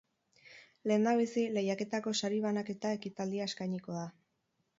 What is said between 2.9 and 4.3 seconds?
ekitaldia eskainiko da.